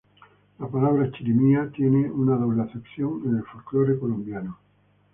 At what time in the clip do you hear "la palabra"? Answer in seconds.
0.57-1.11